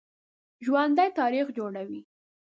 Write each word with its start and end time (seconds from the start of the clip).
ژوندي 0.65 1.07
تاریخ 1.19 1.47
جوړوي 1.57 2.01